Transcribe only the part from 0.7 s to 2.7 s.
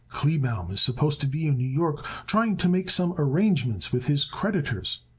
is supposed to be in New York trying to